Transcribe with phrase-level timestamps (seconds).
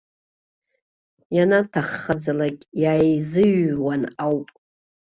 [1.35, 4.47] Ианаҭаххаӡалак иааизыҩҩуан ауп.